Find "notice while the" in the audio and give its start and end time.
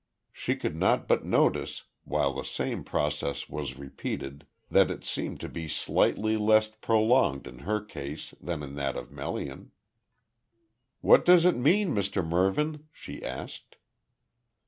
1.25-2.41